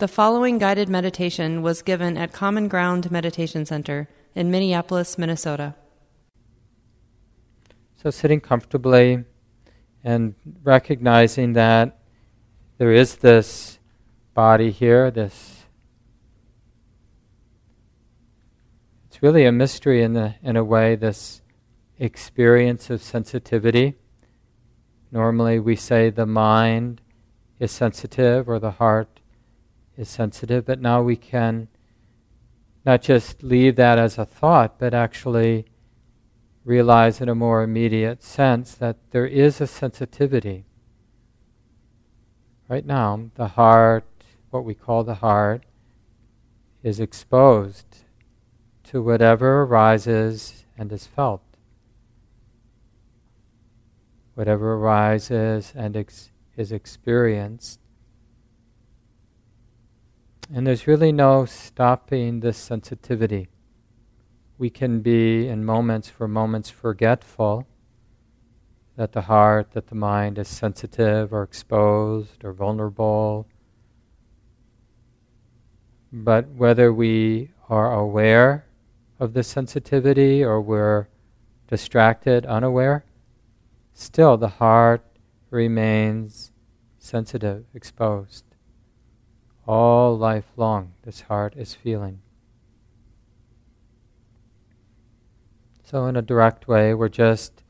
The 0.00 0.08
following 0.08 0.56
guided 0.56 0.88
meditation 0.88 1.60
was 1.60 1.82
given 1.82 2.16
at 2.16 2.32
Common 2.32 2.68
Ground 2.68 3.10
Meditation 3.10 3.66
Center 3.66 4.08
in 4.34 4.50
Minneapolis, 4.50 5.18
Minnesota. 5.18 5.74
So, 7.96 8.08
sitting 8.08 8.40
comfortably 8.40 9.24
and 10.02 10.34
recognizing 10.62 11.52
that 11.52 11.98
there 12.78 12.94
is 12.94 13.16
this 13.16 13.78
body 14.32 14.70
here, 14.70 15.10
this. 15.10 15.66
It's 19.08 19.22
really 19.22 19.44
a 19.44 19.52
mystery 19.52 20.02
in, 20.02 20.14
the, 20.14 20.34
in 20.42 20.56
a 20.56 20.64
way, 20.64 20.96
this 20.96 21.42
experience 21.98 22.88
of 22.88 23.02
sensitivity. 23.02 23.96
Normally, 25.12 25.58
we 25.58 25.76
say 25.76 26.08
the 26.08 26.24
mind 26.24 27.02
is 27.58 27.70
sensitive 27.70 28.48
or 28.48 28.58
the 28.58 28.70
heart 28.70 29.19
is 30.00 30.08
sensitive, 30.08 30.64
but 30.64 30.80
now 30.80 31.02
we 31.02 31.14
can 31.14 31.68
not 32.86 33.02
just 33.02 33.42
leave 33.42 33.76
that 33.76 33.98
as 33.98 34.16
a 34.16 34.24
thought, 34.24 34.78
but 34.78 34.94
actually 34.94 35.66
realize 36.64 37.20
in 37.20 37.28
a 37.28 37.34
more 37.34 37.62
immediate 37.62 38.22
sense 38.22 38.74
that 38.74 38.96
there 39.10 39.26
is 39.26 39.60
a 39.60 39.66
sensitivity. 39.66 40.64
Right 42.66 42.86
now, 42.86 43.30
the 43.34 43.48
heart, 43.48 44.06
what 44.48 44.64
we 44.64 44.74
call 44.74 45.04
the 45.04 45.16
heart, 45.16 45.64
is 46.82 46.98
exposed 46.98 47.98
to 48.84 49.02
whatever 49.02 49.64
arises 49.64 50.64
and 50.78 50.90
is 50.90 51.06
felt. 51.06 51.42
Whatever 54.32 54.74
arises 54.74 55.74
and 55.76 55.94
ex- 55.94 56.30
is 56.56 56.72
experienced 56.72 57.80
and 60.52 60.66
there's 60.66 60.86
really 60.86 61.12
no 61.12 61.44
stopping 61.44 62.40
this 62.40 62.56
sensitivity. 62.56 63.48
We 64.58 64.68
can 64.68 65.00
be 65.00 65.46
in 65.46 65.64
moments 65.64 66.08
for 66.08 66.26
moments 66.26 66.68
forgetful 66.68 67.66
that 68.96 69.12
the 69.12 69.22
heart, 69.22 69.70
that 69.72 69.86
the 69.86 69.94
mind 69.94 70.38
is 70.38 70.48
sensitive 70.48 71.32
or 71.32 71.42
exposed 71.44 72.44
or 72.44 72.52
vulnerable. 72.52 73.46
But 76.12 76.48
whether 76.48 76.92
we 76.92 77.52
are 77.68 77.94
aware 77.94 78.66
of 79.20 79.32
the 79.32 79.44
sensitivity 79.44 80.42
or 80.42 80.60
we're 80.60 81.06
distracted, 81.68 82.44
unaware, 82.44 83.04
still 83.94 84.36
the 84.36 84.48
heart 84.48 85.02
remains 85.50 86.50
sensitive, 86.98 87.64
exposed 87.72 88.49
all 89.70 90.18
life 90.18 90.46
long, 90.56 90.90
this 91.04 91.20
heart 91.20 91.54
is 91.56 91.74
feeling. 91.74 92.20
So, 95.84 96.06
in 96.06 96.16
a 96.16 96.22
direct 96.22 96.66
way, 96.66 96.92
we're 96.92 97.08
just 97.08 97.62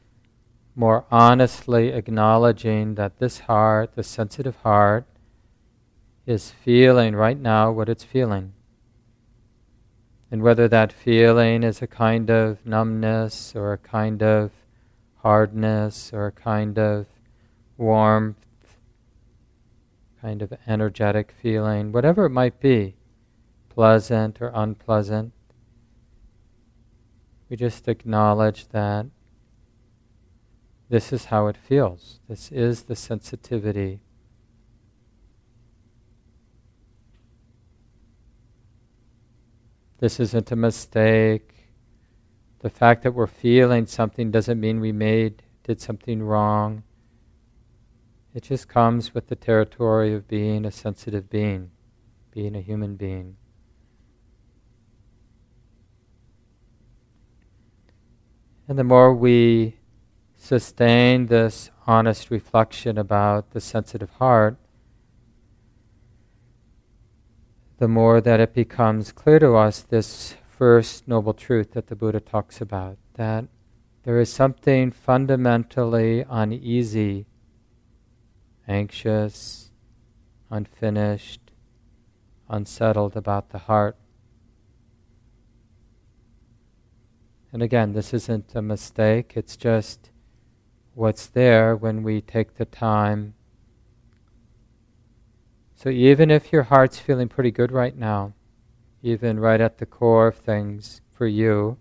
more 0.75 1.05
honestly 1.11 1.89
acknowledging 1.89 2.95
that 2.95 3.19
this 3.19 3.41
heart, 3.41 3.97
the 3.97 4.03
sensitive 4.03 4.57
heart, 4.57 5.05
is 6.25 6.51
feeling 6.65 7.15
right 7.15 7.39
now 7.39 7.71
what 7.71 7.91
it's 7.91 8.05
feeling. 8.05 8.55
And 10.31 10.41
whether 10.41 10.69
that 10.69 10.95
feeling 10.95 11.63
is 11.63 11.83
a 11.83 11.87
kind 11.87 12.31
of 12.31 12.65
numbness 12.65 13.55
or 13.55 13.75
a 13.75 13.79
kind 13.79 14.23
of 14.23 14.53
hardness 15.17 16.13
or 16.15 16.29
a 16.29 16.33
kind 16.33 16.79
of 16.79 17.05
warmth 17.77 18.47
kind 20.21 20.43
of 20.43 20.53
energetic 20.67 21.33
feeling, 21.33 21.93
whatever 21.93 22.27
it 22.27 22.31
might 22.31 22.61
be, 22.61 22.97
pleasant 23.69 24.41
or 24.41 24.51
unpleasant. 24.55 25.33
We 27.49 27.57
just 27.57 27.89
acknowledge 27.89 28.69
that 28.69 29.07
this 30.89 31.13
is 31.13 31.27
how 31.27 31.47
it 31.47 31.57
feels. 31.57 32.21
This 32.29 32.51
is 32.53 32.83
the 32.83 32.97
sensitivity. 32.97 34.01
This 39.99 40.19
isn't 40.19 40.51
a 40.51 40.57
mistake. 40.57 41.55
The 42.61 42.71
fact 42.71 43.03
that 43.03 43.13
we're 43.13 43.27
feeling 43.27 43.87
something 43.87 44.31
doesn't 44.31 44.61
mean 44.61 44.81
we 44.81 44.93
made 44.93 45.43
did 45.63 45.81
something 45.81 46.23
wrong. 46.23 46.83
It 48.33 48.45
just 48.45 48.69
comes 48.69 49.13
with 49.13 49.27
the 49.27 49.35
territory 49.35 50.15
of 50.15 50.29
being 50.29 50.65
a 50.65 50.71
sensitive 50.71 51.29
being, 51.29 51.71
being 52.31 52.55
a 52.55 52.61
human 52.61 52.95
being. 52.97 53.37
And 58.69 58.79
the 58.79 58.85
more 58.85 59.13
we 59.13 59.79
sustain 60.37 61.27
this 61.27 61.71
honest 61.89 62.31
reflection 62.31 62.97
about 62.99 63.51
the 63.51 63.61
sensitive 63.61 64.11
heart, 64.11 64.57
the 67.79 67.89
more 67.89 68.21
that 68.21 68.39
it 68.39 68.55
becomes 68.55 69.11
clear 69.11 69.41
to 69.41 69.57
us 69.57 69.81
this 69.81 70.37
first 70.49 71.09
noble 71.09 71.35
truth 71.35 71.73
that 71.73 71.89
the 71.89 71.97
Buddha 71.97 72.21
talks 72.21 72.61
about 72.61 72.99
that 73.15 73.47
there 74.03 74.21
is 74.21 74.33
something 74.33 74.91
fundamentally 74.91 76.25
uneasy 76.29 77.27
anxious, 78.71 79.73
unfinished, 80.49 81.51
unsettled 82.49 83.17
about 83.17 83.51
the 83.51 83.59
heart. 83.59 83.97
And 87.53 87.63
again, 87.63 87.95
this 87.95 88.15
isn't 88.15 88.55
a 88.55 88.63
mistake, 88.63 89.33
it's 89.35 89.57
just 89.57 90.11
what's 90.95 91.27
there 91.27 91.75
when 91.75 92.05
we 92.05 92.21
take 92.21 92.55
the 92.55 92.65
time. 92.65 93.35
So 95.75 95.89
even 95.89 96.31
if 96.31 96.53
your 96.53 96.65
heart's 96.65 97.01
feeling 97.01 97.29
pretty 97.29 97.51
good 97.51 97.73
right 97.73 97.97
now, 97.97 98.35
even 99.03 99.41
right 99.41 99.61
at 99.61 99.79
the 99.79 99.87
core 99.87 100.29
of 100.29 100.37
things 100.37 101.01
for 101.11 101.27
you, 101.27 101.77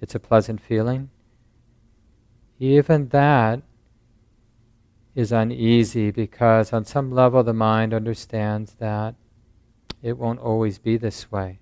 it's 0.00 0.16
a 0.16 0.20
pleasant 0.20 0.60
feeling, 0.60 1.10
even 2.58 3.08
that 3.10 3.62
is 5.18 5.32
uneasy 5.32 6.12
because, 6.12 6.72
on 6.72 6.84
some 6.84 7.10
level, 7.10 7.42
the 7.42 7.52
mind 7.52 7.92
understands 7.92 8.74
that 8.74 9.16
it 10.00 10.16
won't 10.16 10.38
always 10.38 10.78
be 10.78 10.96
this 10.96 11.32
way, 11.32 11.58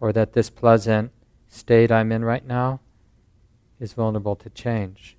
or 0.00 0.12
that 0.12 0.32
this 0.32 0.50
pleasant 0.50 1.12
state 1.46 1.92
I'm 1.92 2.10
in 2.10 2.24
right 2.24 2.44
now 2.44 2.80
is 3.78 3.92
vulnerable 3.92 4.34
to 4.34 4.50
change. 4.50 5.16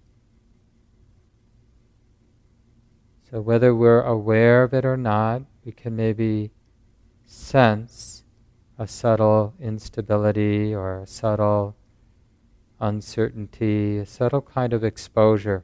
So, 3.32 3.40
whether 3.40 3.74
we're 3.74 4.02
aware 4.02 4.64
of 4.64 4.74
it 4.74 4.84
or 4.84 4.98
not, 4.98 5.44
we 5.64 5.72
can 5.72 5.96
maybe 5.96 6.52
sense 7.26 8.26
a 8.78 8.90
subtle 8.90 9.54
instability 9.58 10.76
or 10.76 11.00
a 11.00 11.08
subtle 11.08 11.78
uncertainty, 12.82 14.00
a 14.00 14.06
subtle 14.06 14.42
kind 14.42 14.74
of 14.74 14.84
exposure. 14.84 15.64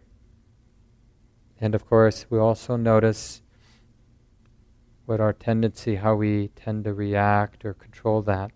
And 1.60 1.76
of 1.76 1.86
course, 1.86 2.26
we 2.30 2.40
also 2.40 2.78
notice 2.78 3.42
what 5.06 5.20
our 5.20 5.34
tendency, 5.34 5.96
how 5.96 6.16
we 6.16 6.50
tend 6.50 6.86
to 6.86 6.94
react 6.94 7.66
or 7.66 7.74
control 7.74 8.22
that. 8.22 8.52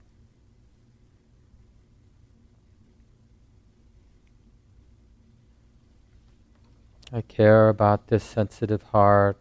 I 7.12 7.22
care 7.22 7.70
about 7.70 8.08
this 8.08 8.24
sensitive 8.24 8.82
heart. 8.82 9.38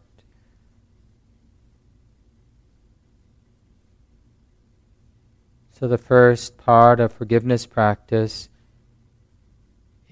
So, 5.71 5.89
the 5.89 5.99
first 5.99 6.59
part 6.59 7.01
of 7.01 7.13
forgiveness 7.13 7.67
practice 7.67 8.49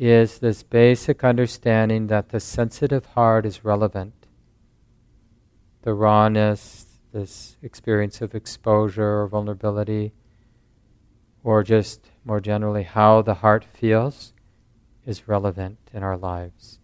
is 0.00 0.38
this 0.38 0.62
basic 0.62 1.22
understanding 1.22 2.06
that 2.06 2.30
the 2.30 2.40
sensitive 2.40 3.04
heart 3.04 3.44
is 3.44 3.66
relevant. 3.66 4.14
The 5.82 5.92
rawness, 5.92 6.86
this 7.12 7.58
experience 7.60 8.22
of 8.22 8.34
exposure 8.34 9.20
or 9.20 9.28
vulnerability, 9.28 10.14
or 11.44 11.62
just 11.62 12.08
more 12.24 12.40
generally 12.40 12.84
how 12.84 13.20
the 13.20 13.34
heart 13.34 13.62
feels, 13.62 14.32
is 15.04 15.28
relevant 15.28 15.76
in 15.92 16.02
our 16.02 16.16
lives. 16.16 16.78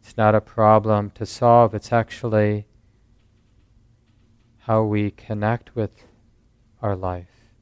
It's 0.00 0.16
not 0.16 0.34
a 0.34 0.40
problem 0.40 1.10
to 1.10 1.24
solve, 1.24 1.74
it's 1.76 1.92
actually 1.92 2.66
how 4.62 4.82
we 4.82 5.12
connect 5.12 5.76
with 5.76 5.92
our 6.82 6.96
life. 6.96 7.52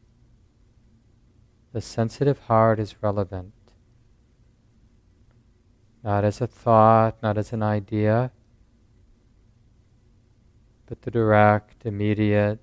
The 1.74 1.82
sensitive 1.82 2.38
heart 2.38 2.80
is 2.80 3.02
relevant 3.02 3.52
not 6.04 6.22
as 6.22 6.42
a 6.42 6.46
thought, 6.46 7.16
not 7.22 7.38
as 7.38 7.54
an 7.54 7.62
idea, 7.62 8.30
but 10.86 11.00
the 11.02 11.10
direct, 11.10 11.86
immediate 11.86 12.60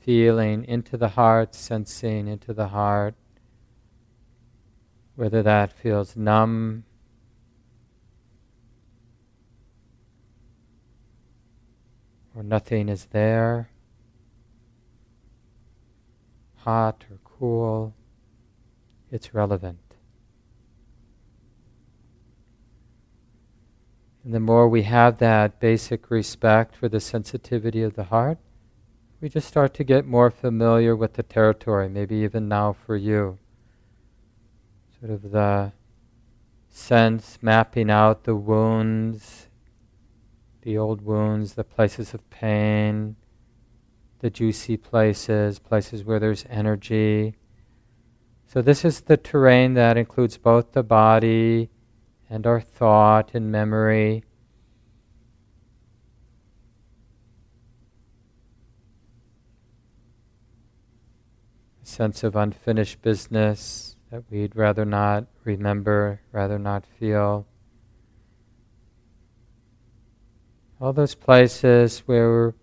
feeling 0.00 0.64
into 0.64 0.96
the 0.96 1.10
heart, 1.10 1.54
sensing 1.54 2.26
into 2.26 2.52
the 2.52 2.68
heart, 2.68 3.14
whether 5.14 5.44
that 5.44 5.72
feels 5.72 6.16
numb 6.16 6.82
or 12.34 12.42
nothing 12.42 12.88
is 12.88 13.06
there, 13.06 13.70
hot 16.56 17.04
or 17.10 17.18
cool, 17.22 17.94
it's 19.12 19.32
relevant. 19.32 19.89
And 24.24 24.34
the 24.34 24.40
more 24.40 24.68
we 24.68 24.82
have 24.82 25.18
that 25.18 25.60
basic 25.60 26.10
respect 26.10 26.76
for 26.76 26.88
the 26.88 27.00
sensitivity 27.00 27.82
of 27.82 27.94
the 27.94 28.04
heart, 28.04 28.38
we 29.20 29.28
just 29.28 29.48
start 29.48 29.74
to 29.74 29.84
get 29.84 30.06
more 30.06 30.30
familiar 30.30 30.94
with 30.94 31.14
the 31.14 31.22
territory, 31.22 31.88
maybe 31.88 32.16
even 32.16 32.48
now 32.48 32.72
for 32.72 32.96
you. 32.96 33.38
Sort 34.98 35.12
of 35.12 35.30
the 35.30 35.72
sense 36.68 37.38
mapping 37.40 37.90
out 37.90 38.24
the 38.24 38.36
wounds, 38.36 39.48
the 40.62 40.76
old 40.76 41.02
wounds, 41.02 41.54
the 41.54 41.64
places 41.64 42.12
of 42.12 42.28
pain, 42.30 43.16
the 44.20 44.30
juicy 44.30 44.76
places, 44.76 45.58
places 45.58 46.04
where 46.04 46.18
there's 46.18 46.44
energy. 46.50 47.34
So, 48.46 48.60
this 48.60 48.84
is 48.84 49.02
the 49.02 49.16
terrain 49.16 49.74
that 49.74 49.96
includes 49.96 50.36
both 50.36 50.72
the 50.72 50.82
body 50.82 51.70
and 52.30 52.46
our 52.46 52.60
thought 52.60 53.32
and 53.34 53.50
memory. 53.50 54.22
A 61.82 61.86
sense 61.86 62.22
of 62.22 62.36
unfinished 62.36 63.02
business 63.02 63.96
that 64.12 64.22
we'd 64.30 64.54
rather 64.54 64.84
not 64.84 65.26
remember, 65.44 66.20
rather 66.30 66.58
not 66.58 66.86
feel. 66.86 67.46
All 70.80 70.92
those 70.92 71.16
places 71.16 72.00
where, 72.06 72.54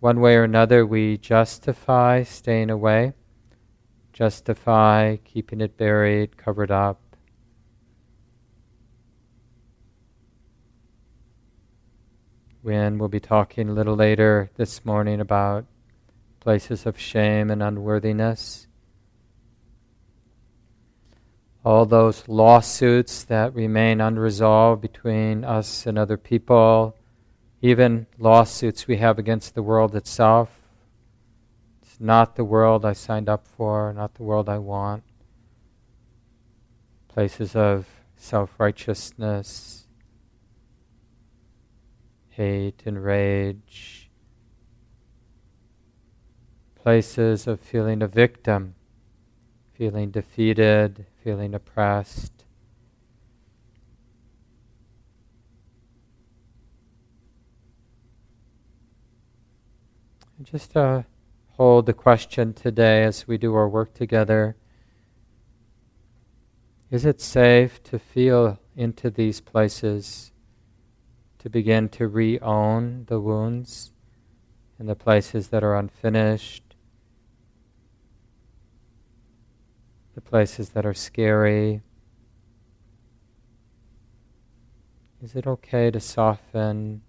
one 0.00 0.20
way 0.20 0.36
or 0.36 0.44
another, 0.44 0.84
we 0.84 1.16
justify 1.16 2.22
staying 2.22 2.68
away, 2.70 3.14
justify 4.12 5.16
keeping 5.24 5.62
it 5.62 5.76
buried, 5.78 6.36
covered 6.36 6.70
up. 6.70 7.00
When 12.64 12.96
we'll 12.96 13.10
be 13.10 13.20
talking 13.20 13.68
a 13.68 13.74
little 13.74 13.94
later 13.94 14.50
this 14.56 14.86
morning 14.86 15.20
about 15.20 15.66
places 16.40 16.86
of 16.86 16.98
shame 16.98 17.50
and 17.50 17.62
unworthiness. 17.62 18.68
All 21.62 21.84
those 21.84 22.26
lawsuits 22.26 23.22
that 23.24 23.54
remain 23.54 24.00
unresolved 24.00 24.80
between 24.80 25.44
us 25.44 25.84
and 25.84 25.98
other 25.98 26.16
people, 26.16 26.96
even 27.60 28.06
lawsuits 28.18 28.86
we 28.86 28.96
have 28.96 29.18
against 29.18 29.54
the 29.54 29.62
world 29.62 29.94
itself. 29.94 30.48
It's 31.82 32.00
not 32.00 32.36
the 32.36 32.44
world 32.44 32.86
I 32.86 32.94
signed 32.94 33.28
up 33.28 33.46
for, 33.46 33.92
not 33.92 34.14
the 34.14 34.22
world 34.22 34.48
I 34.48 34.56
want. 34.56 35.04
Places 37.08 37.54
of 37.54 37.86
self 38.16 38.58
righteousness, 38.58 39.83
hate 42.36 42.82
and 42.84 43.02
rage, 43.04 44.10
places 46.74 47.46
of 47.46 47.60
feeling 47.60 48.02
a 48.02 48.08
victim, 48.08 48.74
feeling 49.72 50.10
defeated, 50.10 51.06
feeling 51.22 51.54
oppressed. 51.54 52.44
Just 60.42 60.72
to 60.72 61.06
hold 61.50 61.86
the 61.86 61.92
question 61.92 62.52
today 62.52 63.04
as 63.04 63.28
we 63.28 63.38
do 63.38 63.54
our 63.54 63.68
work 63.68 63.94
together. 63.94 64.56
Is 66.90 67.04
it 67.04 67.20
safe 67.20 67.80
to 67.84 67.98
feel 67.98 68.58
into 68.76 69.08
these 69.08 69.40
places 69.40 70.32
to 71.44 71.50
begin 71.50 71.90
to 71.90 72.08
re 72.08 72.38
own 72.38 73.04
the 73.08 73.20
wounds 73.20 73.92
and 74.78 74.88
the 74.88 74.94
places 74.94 75.48
that 75.48 75.62
are 75.62 75.76
unfinished, 75.76 76.74
the 80.14 80.22
places 80.22 80.70
that 80.70 80.86
are 80.86 80.94
scary. 80.94 81.82
Is 85.22 85.36
it 85.36 85.46
okay 85.46 85.90
to 85.90 86.00
soften, 86.00 87.02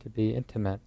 to 0.00 0.10
be 0.10 0.34
intimate? 0.34 0.80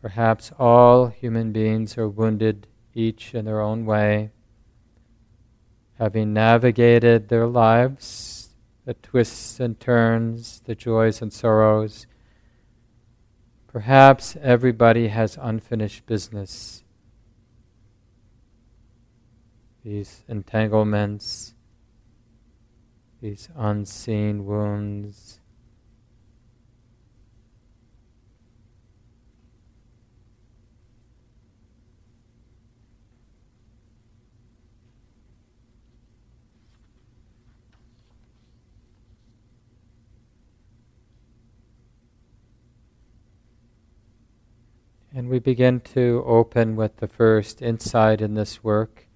Perhaps 0.00 0.52
all 0.60 1.08
human 1.08 1.50
beings 1.50 1.98
are 1.98 2.08
wounded 2.08 2.68
each 2.94 3.34
in 3.34 3.44
their 3.44 3.60
own 3.60 3.84
way, 3.84 4.30
having 5.98 6.32
navigated 6.32 7.28
their 7.28 7.46
lives, 7.46 8.50
the 8.84 8.94
twists 8.94 9.60
and 9.60 9.78
turns, 9.80 10.60
the 10.64 10.74
joys 10.74 11.20
and 11.22 11.32
sorrows. 11.32 12.06
Perhaps 13.66 14.36
everybody 14.40 15.08
has 15.08 15.38
unfinished 15.40 16.06
business. 16.06 16.84
These 19.84 20.22
entanglements, 20.28 21.54
these 23.20 23.48
unseen 23.56 24.44
wounds. 24.44 25.40
And 45.16 45.28
we 45.28 45.38
begin 45.38 45.78
to 45.94 46.24
open 46.26 46.74
with 46.74 46.96
the 46.96 47.06
first 47.06 47.62
insight 47.62 48.20
in 48.20 48.34
this 48.34 48.64
work, 48.64 49.06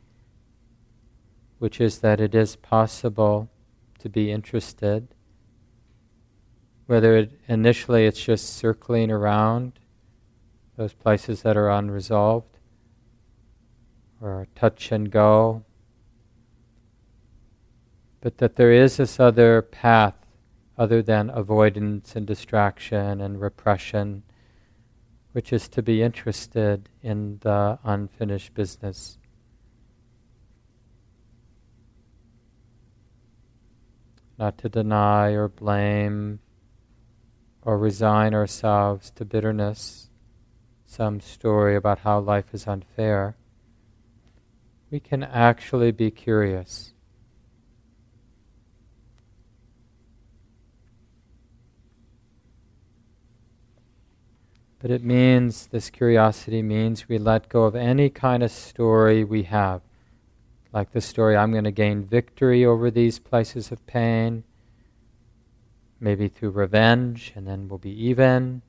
which 1.59 1.81
is 1.81 1.99
that 1.99 2.21
it 2.21 2.37
is 2.37 2.55
possible 2.55 3.51
to 3.99 4.09
be 4.09 4.31
interested. 4.31 5.09
Whether 6.87 7.17
it, 7.17 7.41
initially 7.49 8.07
it's 8.07 8.23
just 8.23 8.55
circling 8.55 9.11
around 9.11 9.81
those 10.77 10.93
places 10.93 11.43
that 11.43 11.57
are 11.57 11.69
unresolved, 11.69 12.59
or 14.21 14.47
touch 14.55 14.93
and 14.93 15.11
go, 15.11 15.65
but 18.21 18.39
that 18.39 18.55
there 18.55 18.73
is 18.73 18.99
this 18.99 19.19
other 19.19 19.63
path 19.63 20.15
other 20.77 21.03
than 21.03 21.29
avoidance 21.31 22.15
and 22.15 22.25
distraction 22.25 23.21
and 23.21 23.41
repression 23.41 24.23
which 25.33 25.53
is 25.53 25.69
to 25.69 25.83
be 25.83 26.03
interested 26.03 26.89
in 27.03 27.39
the 27.41 27.79
unfinished 27.85 28.55
business. 28.55 29.19
Not 34.39 34.59
to 34.59 34.69
deny 34.69 35.31
or 35.31 35.49
blame 35.49 36.41
or 37.63 37.77
resign 37.77 38.35
ourselves 38.35 39.11
to 39.11 39.25
bitterness, 39.25 40.11
some 40.87 41.21
story 41.21 41.77
about 41.77 41.99
how 41.99 42.21
life 42.21 42.55
is 42.55 42.67
unfair. 42.67 43.37
We 44.91 45.01
can 45.01 45.23
actually 45.23 45.91
be 45.91 46.11
curious. 46.11 46.95
But 54.81 54.91
it 54.91 55.03
means, 55.03 55.67
this 55.67 55.91
curiosity 55.91 56.63
means 56.63 57.09
we 57.09 57.19
let 57.19 57.49
go 57.49 57.65
of 57.65 57.75
any 57.75 58.11
kind 58.11 58.43
of 58.43 58.51
story 58.51 59.25
we 59.25 59.45
have. 59.45 59.83
Like 60.73 60.93
the 60.93 61.01
story, 61.01 61.37
I'm 61.37 61.51
going 61.51 61.65
to 61.65 61.73
gain 61.73 62.05
victory 62.05 62.65
over 62.65 62.91
these 62.91 63.19
places 63.19 63.73
of 63.73 63.85
pain, 63.87 64.45
maybe 65.99 66.29
through 66.29 66.51
revenge, 66.51 67.33
and 67.35 67.47
then 67.47 67.69
we'll 67.69 67.79
be 67.79 68.07
even. 68.07 68.63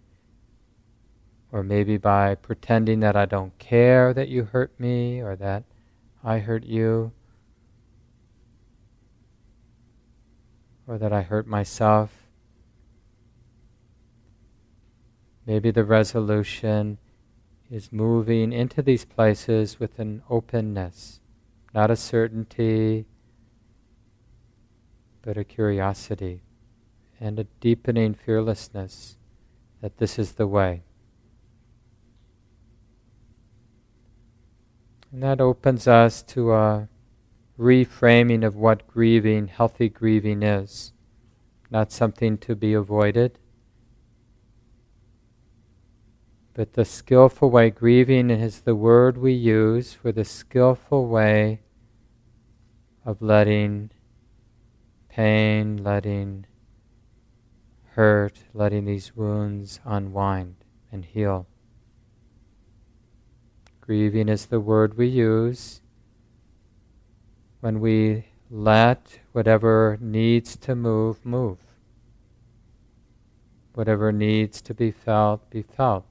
Or 1.51 1.63
maybe 1.63 1.97
by 1.97 2.35
pretending 2.35 3.01
that 3.01 3.15
I 3.15 3.25
don't 3.25 3.57
care 3.59 4.13
that 4.13 4.29
you 4.29 4.45
hurt 4.45 4.79
me 4.79 5.21
or 5.21 5.35
that 5.35 5.63
I 6.23 6.39
hurt 6.39 6.63
you. 6.63 7.11
or 10.89 10.97
that 10.97 11.13
I 11.13 11.21
hurt 11.21 11.45
myself. 11.45 12.18
Maybe 15.49 15.71
the 15.71 15.83
resolution 15.83 16.99
is 17.71 17.91
moving 17.91 18.53
into 18.53 18.83
these 18.83 19.03
places 19.03 19.79
with 19.79 19.97
an 19.97 20.21
openness, 20.29 21.21
not 21.73 21.89
a 21.89 21.95
certainty, 21.95 23.07
but 25.23 25.39
a 25.39 25.43
curiosity 25.43 26.43
and 27.19 27.39
a 27.39 27.45
deepening 27.61 28.13
fearlessness 28.13 29.17
that 29.81 29.97
this 29.97 30.19
is 30.19 30.33
the 30.33 30.45
way. 30.45 30.83
And 35.11 35.23
that 35.23 35.41
opens 35.41 35.87
us 35.87 36.21
to 36.21 36.53
a 36.53 36.89
reframing 37.57 38.45
of 38.45 38.55
what 38.55 38.85
grieving, 38.85 39.47
healthy 39.47 39.89
grieving 39.89 40.43
is. 40.43 40.93
Not 41.71 41.91
something 41.91 42.37
to 42.37 42.55
be 42.55 42.73
avoided, 42.73 43.38
but 46.59 46.73
the 46.73 46.83
skillful 46.83 47.49
way. 47.49 47.69
Grieving 47.69 48.29
is 48.29 48.59
the 48.59 48.75
word 48.75 49.17
we 49.17 49.31
use 49.31 49.93
for 49.93 50.11
the 50.11 50.25
skillful 50.25 51.07
way 51.07 51.61
of 53.05 53.21
letting 53.21 53.89
pain, 55.07 55.81
letting 55.81 56.45
hurt, 57.91 58.39
letting 58.53 58.83
these 58.83 59.15
wounds 59.15 59.79
unwind 59.85 60.57
and 60.91 61.05
heal. 61.05 61.47
Grieving 63.79 64.27
is 64.27 64.47
the 64.47 64.59
word 64.59 64.97
we 64.97 65.07
use 65.07 65.79
when 67.61 67.79
we 67.79 68.25
let 68.51 69.19
whatever 69.31 69.97
needs 70.01 70.57
to 70.57 70.75
move, 70.75 71.25
move. 71.25 71.59
Whatever 73.75 74.11
needs 74.11 74.59
to 74.59 74.73
be 74.73 74.91
felt, 74.91 75.49
be 75.49 75.61
felt. 75.61 76.08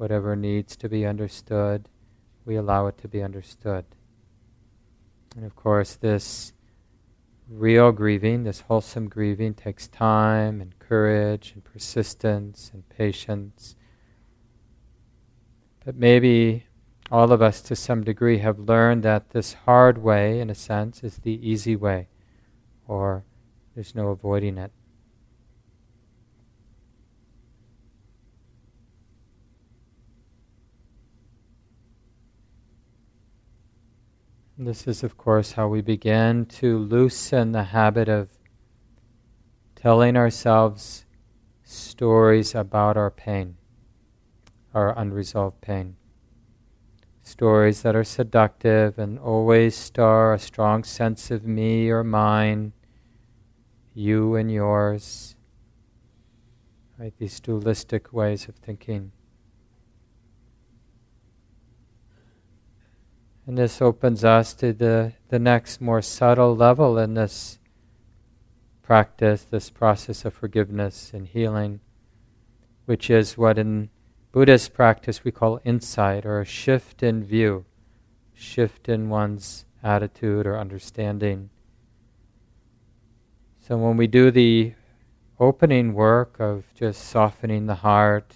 Whatever 0.00 0.34
needs 0.34 0.76
to 0.76 0.88
be 0.88 1.04
understood, 1.04 1.86
we 2.46 2.56
allow 2.56 2.86
it 2.86 2.96
to 3.02 3.06
be 3.06 3.22
understood. 3.22 3.84
And 5.36 5.44
of 5.44 5.54
course, 5.54 5.94
this 5.94 6.54
real 7.46 7.92
grieving, 7.92 8.44
this 8.44 8.62
wholesome 8.62 9.10
grieving, 9.10 9.52
takes 9.52 9.88
time 9.88 10.62
and 10.62 10.78
courage 10.78 11.52
and 11.52 11.62
persistence 11.62 12.70
and 12.72 12.88
patience. 12.88 13.76
But 15.84 15.96
maybe 15.96 16.64
all 17.10 17.30
of 17.30 17.42
us 17.42 17.60
to 17.60 17.76
some 17.76 18.02
degree 18.02 18.38
have 18.38 18.58
learned 18.58 19.02
that 19.02 19.32
this 19.32 19.52
hard 19.52 19.98
way, 19.98 20.40
in 20.40 20.48
a 20.48 20.54
sense, 20.54 21.04
is 21.04 21.18
the 21.18 21.46
easy 21.46 21.76
way, 21.76 22.08
or 22.88 23.22
there's 23.74 23.94
no 23.94 24.08
avoiding 24.08 24.56
it. 24.56 24.72
This 34.62 34.86
is, 34.86 35.02
of 35.02 35.16
course, 35.16 35.52
how 35.52 35.68
we 35.68 35.80
begin 35.80 36.44
to 36.60 36.76
loosen 36.76 37.52
the 37.52 37.62
habit 37.62 38.10
of 38.10 38.28
telling 39.74 40.18
ourselves 40.18 41.06
stories 41.64 42.54
about 42.54 42.98
our 42.98 43.10
pain, 43.10 43.56
our 44.74 44.92
unresolved 44.98 45.62
pain. 45.62 45.96
Stories 47.22 47.80
that 47.80 47.96
are 47.96 48.04
seductive 48.04 48.98
and 48.98 49.18
always 49.18 49.74
star 49.74 50.34
a 50.34 50.38
strong 50.38 50.84
sense 50.84 51.30
of 51.30 51.46
me 51.46 51.88
or 51.88 52.04
mine, 52.04 52.74
you 53.94 54.34
and 54.34 54.52
yours. 54.52 55.36
Right, 56.98 57.14
these 57.16 57.40
dualistic 57.40 58.12
ways 58.12 58.46
of 58.46 58.56
thinking. 58.56 59.12
And 63.50 63.58
this 63.58 63.82
opens 63.82 64.22
us 64.22 64.54
to 64.54 64.72
the, 64.72 65.14
the 65.28 65.40
next 65.40 65.80
more 65.80 66.02
subtle 66.02 66.54
level 66.54 66.96
in 66.96 67.14
this 67.14 67.58
practice, 68.80 69.42
this 69.42 69.70
process 69.70 70.24
of 70.24 70.34
forgiveness 70.34 71.10
and 71.12 71.26
healing, 71.26 71.80
which 72.84 73.10
is 73.10 73.36
what 73.36 73.58
in 73.58 73.90
Buddhist 74.30 74.72
practice 74.72 75.24
we 75.24 75.32
call 75.32 75.60
insight 75.64 76.24
or 76.24 76.40
a 76.40 76.44
shift 76.44 77.02
in 77.02 77.24
view, 77.24 77.64
shift 78.32 78.88
in 78.88 79.08
one's 79.08 79.64
attitude 79.82 80.46
or 80.46 80.56
understanding. 80.56 81.50
So 83.58 83.76
when 83.76 83.96
we 83.96 84.06
do 84.06 84.30
the 84.30 84.74
opening 85.40 85.92
work 85.92 86.36
of 86.38 86.66
just 86.76 87.02
softening 87.02 87.66
the 87.66 87.74
heart, 87.74 88.32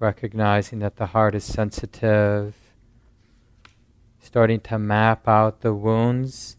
recognizing 0.00 0.80
that 0.80 0.96
the 0.96 1.06
heart 1.06 1.36
is 1.36 1.44
sensitive, 1.44 2.65
starting 4.26 4.58
to 4.58 4.76
map 4.76 5.28
out 5.28 5.60
the 5.60 5.72
wounds, 5.72 6.56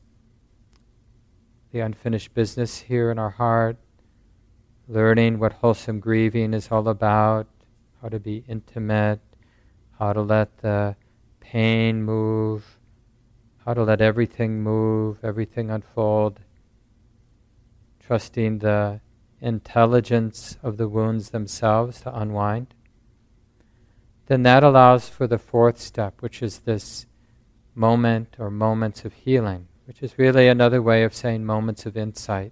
the 1.74 1.82
unfinished 1.82 2.34
business 2.34 2.80
here 2.80 3.12
in 3.12 3.20
our 3.20 3.32
heart, 3.32 3.76
learning 4.88 5.38
what 5.38 5.52
wholesome 5.52 6.00
grieving 6.00 6.54
is 6.54 6.70
all 6.72 6.88
about, 6.88 7.46
how 8.02 8.08
to 8.08 8.22
be 8.22 8.46
intimate, 8.48 9.20
how 10.00 10.14
to 10.14 10.22
let 10.22 10.60
the 10.60 10.96
pain 11.42 12.02
move, 12.02 12.80
how 13.66 13.74
to 13.74 13.84
let 13.84 14.00
everything 14.00 14.64
move, 14.64 15.20
everything 15.22 15.70
unfold, 15.70 16.40
trusting 18.00 18.60
the 18.60 19.02
intelligence 19.42 20.58
of 20.64 20.78
the 20.78 20.88
wounds 20.88 21.32
themselves 21.32 22.00
to 22.00 22.18
unwind. 22.18 22.74
Then 24.28 24.44
that 24.44 24.64
allows 24.64 25.10
for 25.10 25.28
the 25.28 25.38
fourth 25.38 25.80
step, 25.80 26.22
which 26.22 26.42
is 26.42 26.60
this 26.60 27.06
moment 27.77 28.36
or 28.39 28.50
moments 28.50 29.05
of 29.05 29.13
healing, 29.13 29.67
which 29.86 30.01
is 30.01 30.17
really 30.17 30.48
another 30.48 30.81
way 30.81 31.03
of 31.03 31.13
saying 31.13 31.46
moments 31.46 31.86
of 31.86 31.96
insight, 31.96 32.51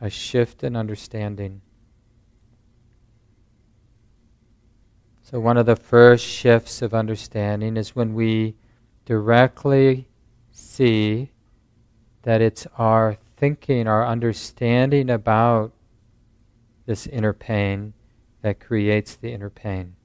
a 0.00 0.10
shift 0.10 0.64
in 0.64 0.76
understanding. 0.76 1.60
So, 5.22 5.40
one 5.40 5.56
of 5.56 5.66
the 5.66 5.76
first 5.76 6.26
shifts 6.26 6.82
of 6.82 6.92
understanding 6.92 7.76
is 7.76 7.96
when 7.96 8.14
we 8.14 8.56
directly 9.06 10.08
see 10.50 11.30
that 12.22 12.40
it's 12.40 12.66
our 12.76 13.16
thinking, 13.36 13.86
our 13.86 14.06
understanding 14.06 15.10
about 15.10 15.72
this 16.86 17.06
inner 17.06 17.32
pain 17.32 17.94
that 18.42 18.60
creates 18.60 19.16
the 19.16 19.32
inner 19.32 19.50
pain. 19.50 19.96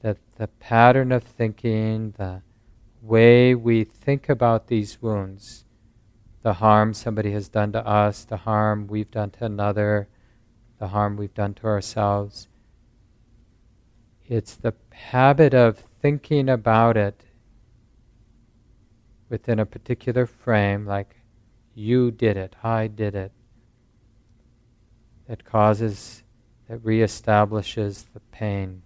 That 0.00 0.16
the 0.36 0.48
pattern 0.48 1.12
of 1.12 1.22
thinking, 1.22 2.14
the 2.16 2.42
way 3.02 3.54
we 3.54 3.84
think 3.84 4.28
about 4.28 4.66
these 4.66 5.00
wounds, 5.00 5.64
the 6.42 6.54
harm 6.54 6.94
somebody 6.94 7.32
has 7.32 7.48
done 7.48 7.72
to 7.72 7.86
us, 7.86 8.24
the 8.24 8.38
harm 8.38 8.86
we've 8.86 9.10
done 9.10 9.30
to 9.30 9.44
another, 9.44 10.08
the 10.78 10.88
harm 10.88 11.16
we've 11.16 11.34
done 11.34 11.54
to 11.54 11.66
ourselves. 11.66 12.48
It's 14.26 14.54
the 14.54 14.74
habit 14.92 15.54
of 15.54 15.84
thinking 16.00 16.48
about 16.48 16.96
it 16.96 17.24
within 19.28 19.58
a 19.58 19.66
particular 19.66 20.26
frame, 20.26 20.86
like 20.86 21.16
you 21.74 22.10
did 22.10 22.36
it, 22.36 22.56
I 22.62 22.86
did 22.86 23.14
it, 23.14 23.32
that 25.28 25.44
causes, 25.44 26.22
that 26.68 26.82
reestablishes 26.82 28.06
the 28.12 28.20
pain, 28.32 28.82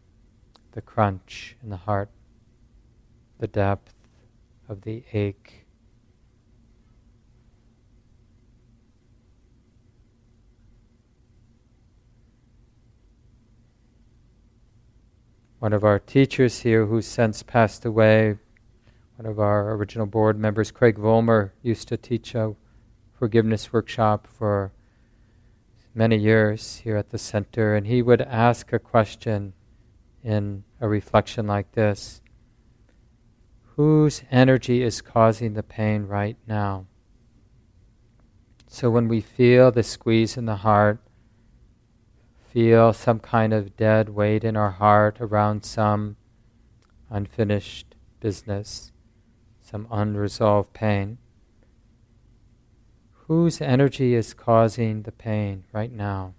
the 0.73 0.83
crunch 0.83 1.57
in 1.63 1.71
the 1.71 1.77
heart, 1.77 2.11
the 3.39 3.47
depth 3.47 3.95
of 4.73 4.83
the 4.83 5.05
ache. 5.13 5.67
One 15.59 15.73
of 15.73 15.85
our 15.85 16.01
teachers 16.01 16.61
here, 16.61 16.87
who 16.87 17.03
since 17.03 17.45
passed 17.45 17.85
away, 17.85 18.39
one 19.17 19.27
of 19.27 19.39
our 19.39 19.75
original 19.75 20.07
board 20.07 20.39
members, 20.39 20.73
Craig 20.73 20.97
Volmer, 20.99 21.53
used 21.63 21.87
to 21.89 21.97
teach 21.97 22.35
a 22.35 22.57
forgiveness 23.13 23.73
workshop 23.73 24.27
for 24.27 24.73
many 25.95 26.17
years 26.17 26.79
here 26.79 26.97
at 26.97 27.11
the 27.11 27.19
center, 27.19 27.77
and 27.77 27.87
he 27.87 28.01
would 28.01 28.23
ask 28.23 28.73
a 28.73 28.79
question 28.79 29.53
in 30.25 30.65
a 30.81 30.89
reflection 30.89 31.47
like 31.47 31.73
this 31.73 32.22
whose 33.83 34.23
energy 34.31 34.81
is 34.81 35.01
causing 35.01 35.55
the 35.55 35.63
pain 35.63 36.05
right 36.05 36.37
now. 36.47 36.87
So 38.69 38.89
when 38.91 39.09
we 39.09 39.21
feel 39.21 39.73
the 39.73 39.83
squeeze 39.83 40.37
in 40.37 40.45
the 40.45 40.63
heart, 40.63 41.01
feel 42.53 42.93
some 42.93 43.19
kind 43.19 43.53
of 43.53 43.77
dead 43.77 44.09
weight 44.09 44.45
in 44.45 44.57
our 44.57 44.71
heart 44.71 45.17
around 45.21 45.65
some 45.65 46.15
unfinished 47.11 47.97
business, 48.21 48.93
some 49.61 49.89
unresolved 49.91 50.73
pain, 50.73 51.19
whose 53.27 53.61
energy 53.61 54.15
is 54.15 54.33
causing 54.33 55.03
the 55.03 55.11
pain 55.11 55.65
right 55.73 55.91
now? 55.91 56.35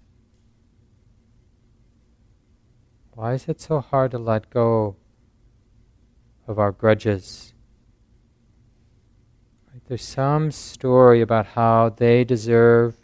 Why 3.12 3.34
is 3.34 3.48
it 3.48 3.60
so 3.60 3.80
hard 3.80 4.12
to 4.12 4.18
let 4.18 4.48
go 4.48 4.96
of 6.46 6.58
our 6.58 6.72
grudges? 6.72 7.54
Right? 9.72 9.82
There's 9.88 10.04
some 10.04 10.50
story 10.50 11.20
about 11.20 11.46
how 11.46 11.90
they 11.90 12.24
deserve 12.24 12.96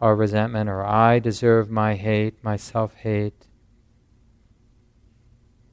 our 0.00 0.14
resentment 0.14 0.68
or 0.68 0.84
I 0.84 1.18
deserve 1.18 1.70
my 1.70 1.94
hate, 1.94 2.42
my 2.42 2.56
self 2.56 2.94
hate. 2.94 3.46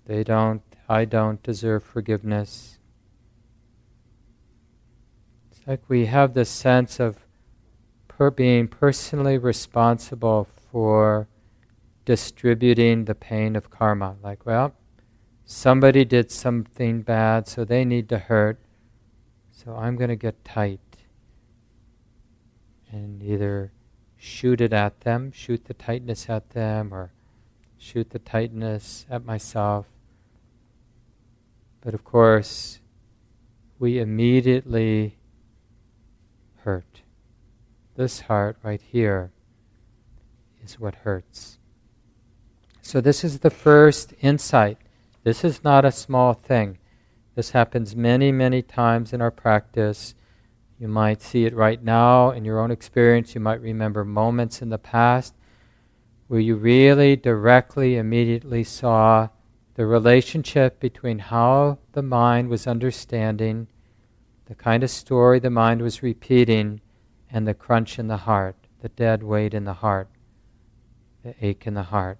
They 0.05 0.23
don't, 0.23 0.61
I 0.87 1.05
don't 1.05 1.41
deserve 1.43 1.83
forgiveness. 1.83 2.79
It's 5.51 5.67
like 5.67 5.81
we 5.87 6.05
have 6.05 6.33
this 6.33 6.49
sense 6.49 6.99
of 6.99 7.25
per 8.07 8.31
being 8.31 8.67
personally 8.67 9.37
responsible 9.37 10.47
for 10.71 11.27
distributing 12.05 13.05
the 13.05 13.15
pain 13.15 13.55
of 13.55 13.69
karma. 13.69 14.15
Like, 14.23 14.45
well, 14.45 14.73
somebody 15.51 16.05
did 16.05 16.31
something 16.31 17.01
bad, 17.01 17.45
so 17.47 17.65
they 17.65 17.83
need 17.83 18.07
to 18.07 18.17
hurt, 18.17 18.57
so 19.51 19.75
I'm 19.75 19.97
going 19.97 20.09
to 20.09 20.15
get 20.15 20.45
tight 20.45 20.79
and 22.89 23.21
either 23.21 23.71
shoot 24.17 24.61
it 24.61 24.71
at 24.71 25.01
them, 25.01 25.31
shoot 25.31 25.65
the 25.65 25.73
tightness 25.73 26.29
at 26.29 26.51
them, 26.51 26.93
or 26.93 27.11
shoot 27.77 28.11
the 28.11 28.19
tightness 28.19 29.05
at 29.09 29.25
myself. 29.25 29.87
But 31.81 31.93
of 31.93 32.03
course, 32.05 32.79
we 33.77 33.99
immediately 33.99 35.17
hurt. 36.57 37.01
This 37.95 38.21
heart 38.21 38.57
right 38.63 38.81
here 38.81 39.31
is 40.63 40.79
what 40.79 40.95
hurts. 40.95 41.57
So, 42.81 43.01
this 43.01 43.23
is 43.23 43.39
the 43.39 43.49
first 43.49 44.13
insight. 44.21 44.77
This 45.23 45.43
is 45.43 45.63
not 45.63 45.85
a 45.85 45.91
small 45.91 46.33
thing. 46.33 46.79
This 47.35 47.51
happens 47.51 47.95
many, 47.95 48.31
many 48.31 48.61
times 48.61 49.13
in 49.13 49.21
our 49.21 49.31
practice. 49.31 50.15
You 50.79 50.87
might 50.87 51.21
see 51.21 51.45
it 51.45 51.55
right 51.55 51.81
now 51.83 52.31
in 52.31 52.43
your 52.43 52.59
own 52.59 52.71
experience. 52.71 53.35
You 53.35 53.41
might 53.41 53.61
remember 53.61 54.03
moments 54.03 54.61
in 54.61 54.69
the 54.69 54.79
past 54.79 55.35
where 56.31 56.39
you 56.39 56.55
really 56.55 57.17
directly, 57.17 57.97
immediately 57.97 58.63
saw 58.63 59.27
the 59.75 59.85
relationship 59.85 60.79
between 60.79 61.19
how 61.19 61.77
the 61.91 62.01
mind 62.01 62.47
was 62.47 62.67
understanding, 62.67 63.67
the 64.45 64.55
kind 64.55 64.81
of 64.81 64.89
story 64.89 65.39
the 65.39 65.49
mind 65.49 65.81
was 65.81 66.01
repeating, 66.01 66.79
and 67.29 67.45
the 67.45 67.53
crunch 67.53 67.99
in 67.99 68.07
the 68.07 68.15
heart, 68.15 68.55
the 68.81 68.87
dead 68.87 69.21
weight 69.21 69.53
in 69.53 69.65
the 69.65 69.73
heart, 69.73 70.07
the 71.21 71.35
ache 71.45 71.67
in 71.67 71.73
the 71.73 71.83
heart. 71.83 72.17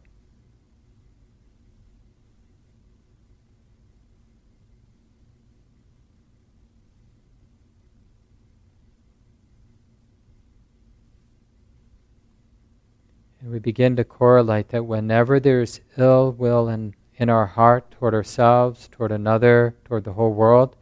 And 13.41 13.51
we 13.51 13.57
begin 13.57 13.95
to 13.95 14.03
correlate 14.03 14.69
that 14.69 14.85
whenever 14.85 15.39
there's 15.39 15.81
ill 15.97 16.31
will 16.31 16.69
in, 16.69 16.93
in 17.15 17.27
our 17.27 17.47
heart 17.47 17.89
toward 17.89 18.13
ourselves, 18.13 18.87
toward 18.91 19.11
another, 19.11 19.75
toward 19.83 20.03
the 20.03 20.13
whole 20.13 20.33
world, 20.33 20.75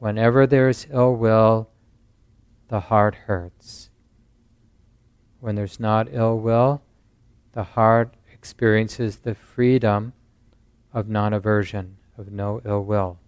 whenever 0.00 0.46
there's 0.46 0.88
ill 0.90 1.14
will, 1.14 1.70
the 2.68 2.80
heart 2.80 3.14
hurts. 3.14 3.90
When 5.38 5.54
there's 5.54 5.78
not 5.78 6.08
ill 6.10 6.38
will, 6.38 6.82
the 7.52 7.64
heart 7.64 8.14
experiences 8.32 9.18
the 9.18 9.34
freedom 9.34 10.12
of 10.92 11.08
non 11.08 11.32
aversion, 11.32 11.98
of 12.18 12.32
no 12.32 12.60
ill 12.64 12.84
will, 12.84 13.20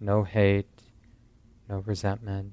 no 0.00 0.24
hate, 0.24 0.82
no 1.68 1.78
resentment. 1.86 2.52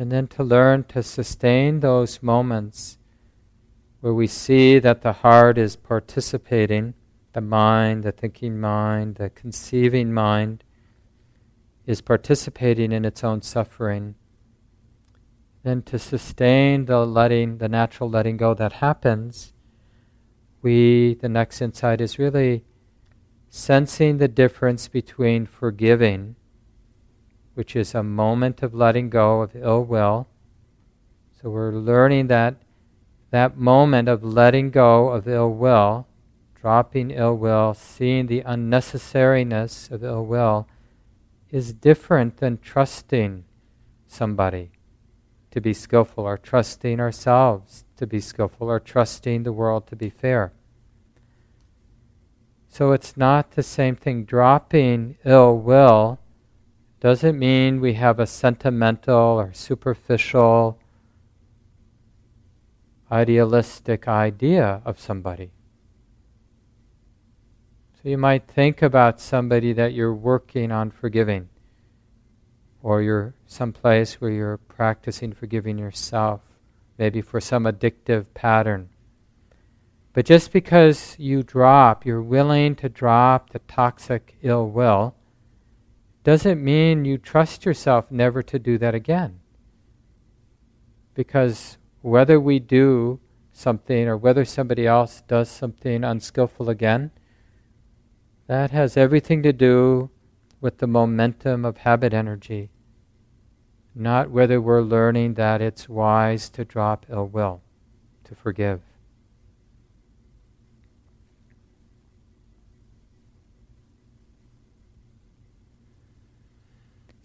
And 0.00 0.10
then 0.10 0.28
to 0.28 0.42
learn 0.42 0.84
to 0.84 1.02
sustain 1.02 1.80
those 1.80 2.22
moments 2.22 2.96
where 4.00 4.14
we 4.14 4.26
see 4.26 4.78
that 4.78 5.02
the 5.02 5.12
heart 5.12 5.58
is 5.58 5.76
participating, 5.76 6.94
the 7.34 7.42
mind, 7.42 8.04
the 8.04 8.10
thinking 8.10 8.58
mind, 8.58 9.16
the 9.16 9.28
conceiving 9.28 10.10
mind 10.10 10.64
is 11.84 12.00
participating 12.00 12.92
in 12.92 13.04
its 13.04 13.22
own 13.22 13.42
suffering. 13.42 14.14
Then 15.64 15.82
to 15.82 15.98
sustain 15.98 16.86
the 16.86 17.04
letting, 17.04 17.58
the 17.58 17.68
natural 17.68 18.08
letting 18.08 18.38
go 18.38 18.54
that 18.54 18.72
happens, 18.72 19.52
we, 20.62 21.18
the 21.20 21.28
next 21.28 21.60
insight 21.60 22.00
is 22.00 22.18
really 22.18 22.64
sensing 23.50 24.16
the 24.16 24.28
difference 24.28 24.88
between 24.88 25.44
forgiving 25.44 26.36
which 27.54 27.74
is 27.76 27.94
a 27.94 28.02
moment 28.02 28.62
of 28.62 28.74
letting 28.74 29.10
go 29.10 29.42
of 29.42 29.54
ill 29.56 29.82
will. 29.82 30.28
So 31.40 31.50
we're 31.50 31.72
learning 31.72 32.28
that 32.28 32.56
that 33.30 33.56
moment 33.56 34.08
of 34.08 34.24
letting 34.24 34.70
go 34.70 35.08
of 35.08 35.28
ill 35.28 35.50
will, 35.50 36.06
dropping 36.60 37.10
ill 37.12 37.36
will, 37.36 37.74
seeing 37.74 38.26
the 38.26 38.42
unnecessariness 38.42 39.90
of 39.90 40.02
ill 40.02 40.24
will, 40.24 40.66
is 41.50 41.72
different 41.72 42.38
than 42.38 42.58
trusting 42.58 43.44
somebody 44.06 44.70
to 45.50 45.60
be 45.60 45.72
skillful 45.72 46.24
or 46.24 46.38
trusting 46.38 47.00
ourselves 47.00 47.84
to 47.96 48.06
be 48.06 48.20
skillful 48.20 48.68
or 48.68 48.80
trusting 48.80 49.42
the 49.42 49.52
world 49.52 49.86
to 49.86 49.96
be 49.96 50.10
fair. 50.10 50.52
So 52.68 52.92
it's 52.92 53.16
not 53.16 53.52
the 53.52 53.64
same 53.64 53.96
thing. 53.96 54.24
Dropping 54.24 55.16
ill 55.24 55.58
will 55.58 56.19
doesn't 57.00 57.38
mean 57.38 57.80
we 57.80 57.94
have 57.94 58.20
a 58.20 58.26
sentimental 58.26 59.16
or 59.16 59.52
superficial, 59.54 60.78
idealistic 63.10 64.06
idea 64.06 64.82
of 64.84 65.00
somebody. 65.00 65.50
So 67.94 68.08
you 68.08 68.18
might 68.18 68.46
think 68.46 68.82
about 68.82 69.18
somebody 69.20 69.72
that 69.72 69.94
you're 69.94 70.14
working 70.14 70.70
on 70.70 70.90
forgiving, 70.90 71.48
or 72.82 73.00
you're 73.00 73.34
someplace 73.46 74.20
where 74.20 74.30
you're 74.30 74.58
practicing 74.58 75.32
forgiving 75.32 75.78
yourself, 75.78 76.42
maybe 76.98 77.22
for 77.22 77.40
some 77.40 77.64
addictive 77.64 78.26
pattern. 78.34 78.90
But 80.12 80.26
just 80.26 80.52
because 80.52 81.16
you 81.18 81.42
drop, 81.42 82.04
you're 82.04 82.22
willing 82.22 82.74
to 82.76 82.88
drop 82.88 83.50
the 83.50 83.58
toxic 83.60 84.36
ill 84.42 84.68
will, 84.68 85.14
doesn't 86.22 86.62
mean 86.62 87.04
you 87.04 87.18
trust 87.18 87.64
yourself 87.64 88.10
never 88.10 88.42
to 88.42 88.58
do 88.58 88.76
that 88.78 88.94
again. 88.94 89.40
Because 91.14 91.78
whether 92.02 92.38
we 92.38 92.58
do 92.58 93.20
something 93.52 94.06
or 94.06 94.16
whether 94.16 94.44
somebody 94.44 94.86
else 94.86 95.22
does 95.26 95.50
something 95.50 96.04
unskillful 96.04 96.68
again, 96.68 97.10
that 98.46 98.70
has 98.70 98.96
everything 98.96 99.42
to 99.42 99.52
do 99.52 100.10
with 100.60 100.78
the 100.78 100.86
momentum 100.86 101.64
of 101.64 101.78
habit 101.78 102.12
energy, 102.12 102.70
not 103.94 104.30
whether 104.30 104.60
we're 104.60 104.82
learning 104.82 105.34
that 105.34 105.62
it's 105.62 105.88
wise 105.88 106.48
to 106.50 106.64
drop 106.64 107.06
ill 107.08 107.26
will, 107.26 107.62
to 108.24 108.34
forgive. 108.34 108.80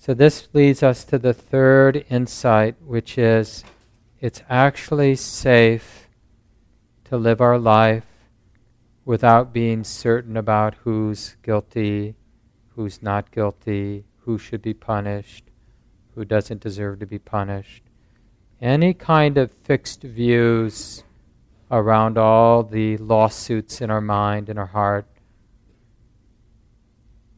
So, 0.05 0.13
this 0.13 0.49
leads 0.53 0.83
us 0.83 1.03
to 1.05 1.17
the 1.17 1.33
third 1.33 2.05
insight, 2.11 2.75
which 2.79 3.17
is 3.17 3.63
it's 4.21 4.43
actually 4.47 5.15
safe 5.15 6.07
to 7.05 7.17
live 7.17 7.41
our 7.41 7.57
life 7.57 8.05
without 9.03 9.51
being 9.51 9.83
certain 9.83 10.37
about 10.37 10.75
who's 10.83 11.37
guilty, 11.41 12.13
who's 12.75 13.01
not 13.01 13.31
guilty, 13.31 14.05
who 14.17 14.37
should 14.37 14.61
be 14.61 14.75
punished, 14.75 15.45
who 16.13 16.23
doesn't 16.23 16.61
deserve 16.61 16.99
to 16.99 17.07
be 17.07 17.17
punished. 17.17 17.81
Any 18.61 18.93
kind 18.93 19.39
of 19.39 19.51
fixed 19.63 20.03
views 20.03 21.03
around 21.71 22.19
all 22.19 22.61
the 22.61 22.97
lawsuits 22.97 23.81
in 23.81 23.89
our 23.89 24.01
mind, 24.01 24.49
in 24.49 24.59
our 24.59 24.67
heart, 24.67 25.07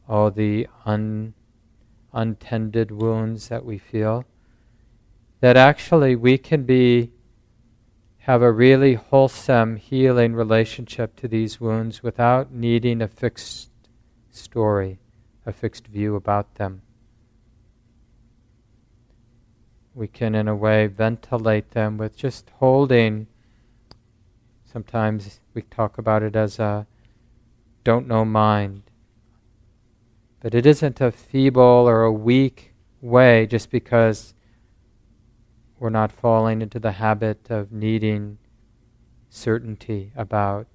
all 0.06 0.30
the 0.30 0.68
un 0.84 1.32
untended 2.12 2.90
wounds 2.90 3.48
that 3.48 3.64
we 3.64 3.78
feel, 3.78 4.24
that 5.40 5.56
actually 5.56 6.16
we 6.16 6.38
can 6.38 6.64
be 6.64 7.10
have 8.28 8.42
a 8.42 8.52
really 8.52 8.92
wholesome 8.92 9.76
healing 9.76 10.34
relationship 10.34 11.16
to 11.16 11.26
these 11.26 11.58
wounds 11.58 12.02
without 12.02 12.52
needing 12.52 13.00
a 13.00 13.08
fixed 13.08 13.70
story, 14.30 14.98
a 15.46 15.52
fixed 15.52 15.86
view 15.86 16.14
about 16.14 16.56
them. 16.56 16.82
We 19.94 20.08
can, 20.08 20.34
in 20.34 20.46
a 20.46 20.54
way, 20.54 20.88
ventilate 20.88 21.70
them 21.70 21.96
with 21.96 22.18
just 22.18 22.50
holding. 22.58 23.28
Sometimes 24.70 25.40
we 25.54 25.62
talk 25.62 25.96
about 25.96 26.22
it 26.22 26.36
as 26.36 26.58
a 26.58 26.86
don't 27.82 28.06
know 28.06 28.26
mind. 28.26 28.82
But 30.40 30.54
it 30.54 30.66
isn't 30.66 31.00
a 31.00 31.10
feeble 31.10 31.62
or 31.62 32.02
a 32.02 32.12
weak 32.12 32.74
way 33.00 33.46
just 33.46 33.70
because 33.70 34.34
we're 35.78 35.90
not 35.90 36.12
falling 36.12 36.62
into 36.62 36.78
the 36.78 36.92
habit 36.92 37.50
of 37.50 37.72
needing 37.72 38.38
certainty 39.28 40.12
about 40.16 40.66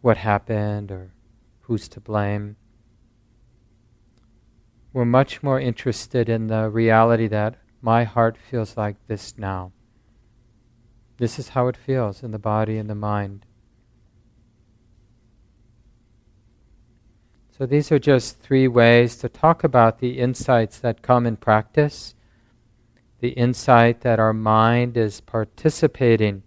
what 0.00 0.16
happened 0.16 0.90
or 0.90 1.12
who's 1.60 1.88
to 1.88 2.00
blame. 2.00 2.56
We're 4.92 5.04
much 5.04 5.42
more 5.42 5.60
interested 5.60 6.28
in 6.28 6.48
the 6.48 6.68
reality 6.68 7.28
that 7.28 7.56
my 7.80 8.04
heart 8.04 8.36
feels 8.36 8.76
like 8.76 8.96
this 9.06 9.38
now. 9.38 9.72
This 11.18 11.38
is 11.38 11.50
how 11.50 11.68
it 11.68 11.76
feels 11.76 12.22
in 12.22 12.30
the 12.30 12.38
body 12.38 12.76
and 12.76 12.88
the 12.88 12.94
mind. 12.94 13.46
So, 17.60 17.66
these 17.66 17.92
are 17.92 17.98
just 17.98 18.40
three 18.40 18.68
ways 18.68 19.16
to 19.16 19.28
talk 19.28 19.64
about 19.64 19.98
the 19.98 20.18
insights 20.18 20.78
that 20.78 21.02
come 21.02 21.26
in 21.26 21.36
practice. 21.36 22.14
The 23.18 23.32
insight 23.32 24.00
that 24.00 24.18
our 24.18 24.32
mind 24.32 24.96
is 24.96 25.20
participating 25.20 26.42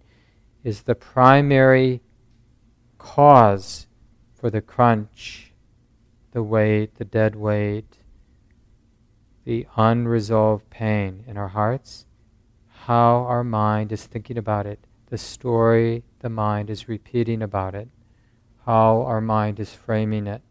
is 0.64 0.82
the 0.82 0.96
primary 0.96 2.02
cause 2.98 3.86
for 4.34 4.50
the 4.50 4.60
crunch, 4.60 5.52
the 6.32 6.42
weight, 6.42 6.96
the 6.96 7.04
dead 7.04 7.36
weight, 7.36 7.98
the 9.44 9.68
unresolved 9.76 10.68
pain 10.68 11.22
in 11.28 11.36
our 11.36 11.46
hearts, 11.46 12.06
how 12.86 13.18
our 13.18 13.44
mind 13.44 13.92
is 13.92 14.04
thinking 14.04 14.36
about 14.36 14.66
it, 14.66 14.80
the 15.10 15.18
story 15.18 16.02
the 16.18 16.28
mind 16.28 16.68
is 16.68 16.88
repeating 16.88 17.40
about 17.40 17.76
it, 17.76 17.88
how 18.66 19.02
our 19.02 19.20
mind 19.20 19.60
is 19.60 19.72
framing 19.72 20.26
it. 20.26 20.42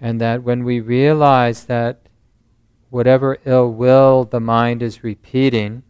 And 0.00 0.20
that 0.20 0.42
when 0.42 0.64
we 0.64 0.80
realize 0.80 1.64
that 1.64 2.00
whatever 2.90 3.38
ill 3.44 3.72
will 3.72 4.24
the 4.24 4.40
mind 4.40 4.82
is 4.82 5.04
repeating, 5.04 5.82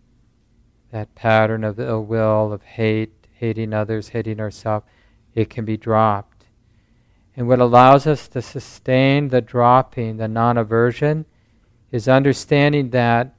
that 0.91 1.15
pattern 1.15 1.65
of 1.65 1.81
ill 1.81 2.05
will, 2.05 2.53
of 2.53 2.63
hate, 2.63 3.13
hating 3.33 3.75
others, 3.75 4.09
hating 4.09 4.41
ourselves, 4.41 4.87
it 5.35 5.51
can 5.51 5.65
be 5.65 5.77
dropped. 5.77 6.47
And 7.37 7.49
what 7.49 7.59
allows 7.59 8.07
us 8.07 8.29
to 8.29 8.41
sustain 8.41 9.29
the 9.29 9.41
dropping, 9.41 10.19
the 10.19 10.29
non 10.29 10.57
aversion, 10.57 11.27
is 11.91 12.09
understanding 12.09 12.91
that 12.91 13.35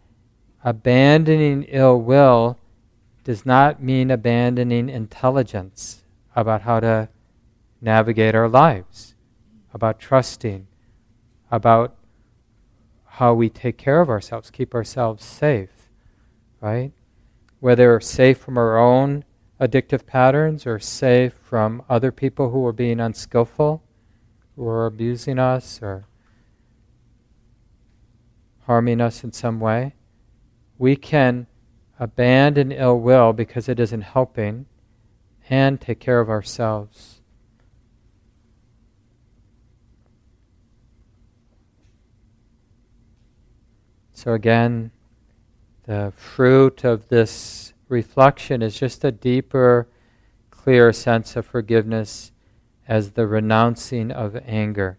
abandoning 0.64 1.64
ill 1.70 2.00
will 2.00 2.58
does 3.24 3.46
not 3.46 3.82
mean 3.82 4.12
abandoning 4.12 4.90
intelligence 4.90 6.04
about 6.36 6.62
how 6.62 6.80
to 6.80 7.10
navigate 7.82 8.36
our 8.36 8.48
lives, 8.48 9.15
about 9.76 10.00
trusting, 10.00 10.66
about 11.52 11.96
how 13.06 13.36
we 13.36 13.48
take 13.48 13.78
care 13.78 14.02
of 14.02 14.10
ourselves, 14.10 14.50
keep 14.50 14.74
ourselves 14.74 15.24
safe, 15.24 15.92
right? 16.60 16.92
whether 17.66 18.00
safe 18.00 18.38
from 18.38 18.60
our 18.60 18.78
own 18.78 19.24
addictive 19.60 20.06
patterns 20.06 20.68
or 20.68 20.78
safe 20.78 21.34
from 21.34 21.82
other 21.90 22.12
people 22.12 22.52
who 22.52 22.64
are 22.64 22.72
being 22.72 23.00
unskillful, 23.00 23.82
who 24.56 24.68
are 24.68 24.86
abusing 24.86 25.40
us 25.40 25.82
or 25.82 26.06
harming 28.68 29.02
us 29.02 29.24
in 29.24 29.32
some 29.32 29.60
way, 29.60 29.96
we 30.78 30.96
can 30.96 31.48
abandon 32.00 32.72
ill 32.72 33.00
will 33.00 33.34
because 33.34 33.68
it 33.68 33.80
isn't 33.80 34.02
helping 34.02 34.68
and 35.50 35.82
take 35.82 36.00
care 36.00 36.20
of 36.20 36.30
ourselves. 36.30 37.20
So, 44.16 44.34
again, 44.34 44.92
the 45.84 46.14
fruit 46.16 46.86
of 46.86 47.10
this 47.10 47.74
reflection 47.90 48.62
is 48.62 48.80
just 48.80 49.04
a 49.04 49.12
deeper, 49.12 49.90
clearer 50.50 50.94
sense 50.94 51.36
of 51.36 51.46
forgiveness 51.46 52.32
as 52.88 53.12
the 53.12 53.28
renouncing 53.28 54.12
of 54.12 54.38
anger 54.48 54.98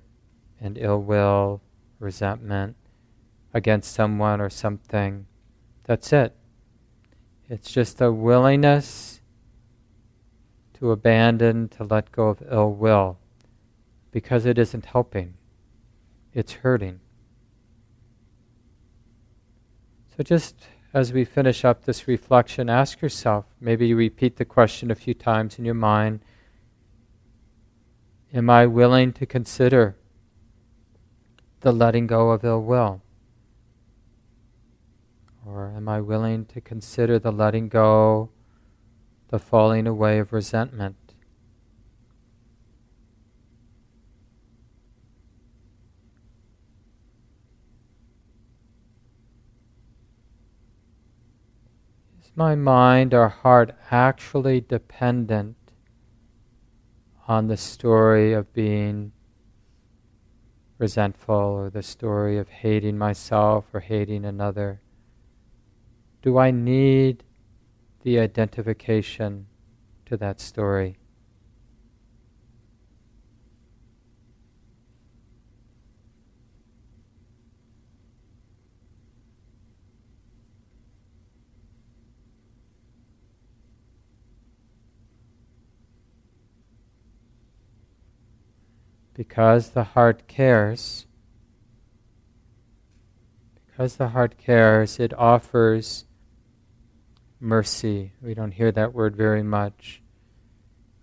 and 0.60 0.76
ill 0.76 1.00
will, 1.00 1.62
resentment 1.98 2.76
against 3.54 3.94
someone 3.94 4.38
or 4.38 4.50
something. 4.50 5.26
That's 5.84 6.12
it. 6.12 6.36
It's 7.48 7.72
just 7.72 8.02
a 8.02 8.12
willingness 8.12 9.22
to 10.74 10.90
abandon, 10.90 11.68
to 11.70 11.84
let 11.84 12.12
go 12.12 12.28
of 12.28 12.42
ill 12.50 12.70
will, 12.70 13.18
because 14.10 14.44
it 14.44 14.58
isn't 14.58 14.84
helping, 14.84 15.34
it's 16.34 16.52
hurting. 16.52 17.00
So 20.16 20.22
just 20.22 20.54
as 20.94 21.12
we 21.12 21.26
finish 21.26 21.62
up 21.62 21.84
this 21.84 22.08
reflection, 22.08 22.70
ask 22.70 23.02
yourself 23.02 23.44
maybe 23.60 23.88
you 23.88 23.96
repeat 23.96 24.36
the 24.36 24.46
question 24.46 24.90
a 24.90 24.94
few 24.94 25.12
times 25.12 25.58
in 25.58 25.64
your 25.66 25.74
mind 25.74 26.20
Am 28.32 28.48
I 28.48 28.66
willing 28.66 29.12
to 29.14 29.26
consider 29.26 29.96
the 31.60 31.72
letting 31.72 32.06
go 32.06 32.30
of 32.30 32.44
ill 32.44 32.62
will? 32.62 33.02
Or 35.46 35.72
am 35.76 35.88
I 35.88 36.00
willing 36.00 36.46
to 36.46 36.60
consider 36.60 37.18
the 37.18 37.30
letting 37.30 37.68
go, 37.68 38.30
the 39.28 39.38
falling 39.38 39.86
away 39.86 40.18
of 40.18 40.32
resentment? 40.32 41.05
My 52.34 52.54
mind 52.54 53.12
or 53.14 53.28
heart 53.28 53.74
actually 53.90 54.60
dependent 54.60 55.56
on 57.28 57.48
the 57.48 57.56
story 57.56 58.32
of 58.32 58.52
being 58.52 59.12
resentful 60.78 61.34
or 61.34 61.70
the 61.70 61.82
story 61.82 62.38
of 62.38 62.48
hating 62.48 62.98
myself 62.98 63.66
or 63.72 63.80
hating 63.80 64.24
another? 64.24 64.80
Do 66.22 66.38
I 66.38 66.50
need 66.50 67.24
the 68.02 68.18
identification 68.18 69.46
to 70.06 70.16
that 70.16 70.40
story? 70.40 70.98
Because 89.16 89.70
the 89.70 89.82
heart 89.82 90.28
cares, 90.28 91.06
because 93.66 93.96
the 93.96 94.08
heart 94.08 94.36
cares, 94.36 95.00
it 95.00 95.14
offers 95.16 96.04
mercy. 97.40 98.12
We 98.20 98.34
don't 98.34 98.52
hear 98.52 98.70
that 98.72 98.92
word 98.92 99.16
very 99.16 99.42
much. 99.42 100.02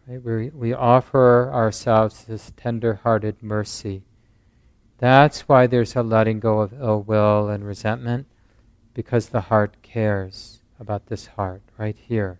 Right? 0.07 0.23
We, 0.23 0.49
we 0.51 0.73
offer 0.73 1.51
ourselves 1.51 2.25
this 2.25 2.53
tender 2.55 2.99
hearted 3.03 3.41
mercy. 3.41 4.03
That's 4.99 5.41
why 5.41 5.65
there's 5.65 5.95
a 5.95 6.03
letting 6.03 6.39
go 6.39 6.59
of 6.61 6.73
ill 6.73 7.01
will 7.01 7.49
and 7.49 7.65
resentment, 7.65 8.27
because 8.93 9.29
the 9.29 9.41
heart 9.41 9.77
cares 9.81 10.61
about 10.79 11.07
this 11.07 11.27
heart 11.27 11.63
right 11.77 11.97
here. 11.97 12.39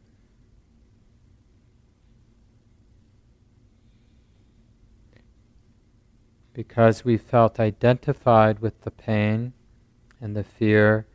Because 6.54 7.04
we 7.04 7.18
felt 7.18 7.60
identified 7.60 8.60
with 8.60 8.82
the 8.82 8.92
pain 8.92 9.54
and 10.22 10.36
the 10.36 10.44
fear, 10.44 11.08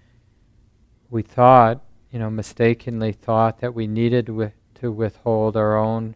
we 1.11 1.23
thought, 1.23 1.83
you 2.11 2.19
know, 2.19 2.29
mistakenly 2.29 3.13
thought 3.13 3.61
that 3.61 3.75
we 3.75 3.87
needed 3.87 4.27
to 4.75 4.93
withhold 4.93 5.57
our 5.57 5.77
own 5.77 6.15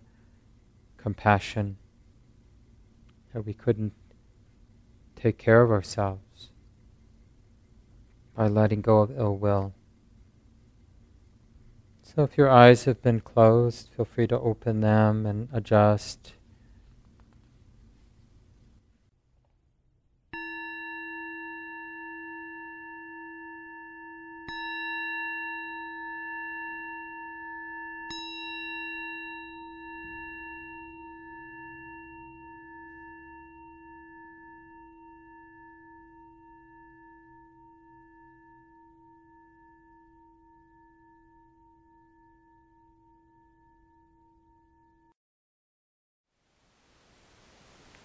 compassion, 0.96 1.76
that 3.32 3.46
we 3.46 3.54
couldn't 3.54 3.92
take 5.16 5.38
care 5.38 5.62
of 5.62 5.70
ourselves 5.70 6.50
by 8.34 8.48
letting 8.48 8.80
go 8.80 9.00
of 9.00 9.16
ill 9.16 9.36
will. 9.36 9.72
So 12.02 12.24
if 12.24 12.36
your 12.36 12.50
eyes 12.50 12.84
have 12.84 13.00
been 13.00 13.20
closed, 13.20 13.88
feel 13.96 14.04
free 14.04 14.26
to 14.26 14.38
open 14.38 14.80
them 14.80 15.24
and 15.24 15.48
adjust 15.52 16.34